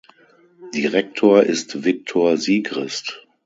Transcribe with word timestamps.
Direktor 0.73 1.43
ist 1.43 1.85
Viktor 1.85 2.35
Sigrist. 2.35 3.27